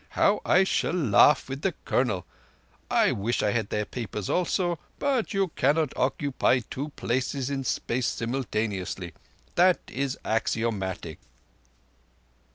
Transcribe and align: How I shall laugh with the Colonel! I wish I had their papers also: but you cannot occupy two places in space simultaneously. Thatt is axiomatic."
How 0.17 0.41
I 0.43 0.63
shall 0.63 0.95
laugh 0.95 1.47
with 1.47 1.61
the 1.61 1.75
Colonel! 1.85 2.25
I 2.89 3.11
wish 3.11 3.43
I 3.43 3.51
had 3.51 3.69
their 3.69 3.85
papers 3.85 4.31
also: 4.31 4.79
but 4.97 5.31
you 5.31 5.49
cannot 5.49 5.95
occupy 5.95 6.61
two 6.71 6.89
places 6.95 7.51
in 7.51 7.63
space 7.63 8.07
simultaneously. 8.07 9.13
Thatt 9.55 9.77
is 9.85 10.17
axiomatic." 10.25 11.19